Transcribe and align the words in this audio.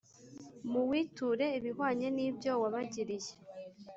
Muwiture 0.71 1.45
ibihwanye 1.57 2.07
n’ibyo 2.15 2.51
wabagiriye, 2.61 3.31